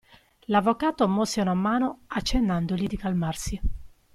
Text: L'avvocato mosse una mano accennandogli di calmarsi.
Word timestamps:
L'avvocato 0.45 1.07
mosse 1.07 1.41
una 1.41 1.53
mano 1.53 2.05
accennandogli 2.07 2.87
di 2.87 2.97
calmarsi. 2.97 3.61